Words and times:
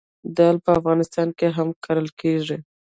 دال 0.37 0.55
په 0.65 0.71
افغانستان 0.79 1.27
کې 1.37 1.47
هم 1.57 1.69
کرل 1.83 2.07
کیږي. 2.19 2.57